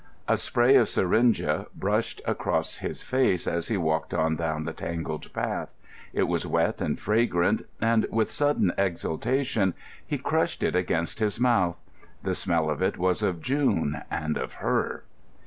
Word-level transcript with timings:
A 0.27 0.35
spray 0.35 0.77
of 0.77 0.89
syringa 0.89 1.67
brushed 1.75 2.23
across 2.25 2.79
his 2.79 3.03
face 3.03 3.45
as 3.45 3.67
he 3.67 3.77
walked 3.77 4.15
on 4.15 4.35
down 4.35 4.65
the 4.65 4.73
tangled 4.73 5.31
path. 5.31 5.69
It 6.11 6.23
was 6.23 6.43
wet 6.43 6.81
and 6.81 6.99
fragrant, 6.99 7.67
and, 7.79 8.07
with 8.09 8.31
sudden 8.31 8.73
exultation, 8.79 9.75
he 10.03 10.17
crushed 10.17 10.63
it 10.63 10.75
against 10.75 11.19
his 11.19 11.39
mouth. 11.39 11.79
The 12.23 12.33
smell 12.33 12.67
of 12.67 12.81
it 12.81 12.97
was 12.97 13.21
of 13.21 13.41
June 13.43 14.01
and 14.09 14.37
of 14.37 14.55
her. 14.55 15.03